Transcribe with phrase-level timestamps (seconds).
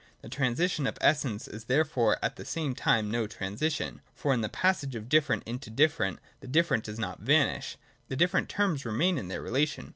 [0.23, 4.49] The transition of Essence is therefore at the same time no transition: for in the
[4.49, 7.77] passage of different into different, the different does not vanish:
[8.07, 9.89] the different terms remain in their relation.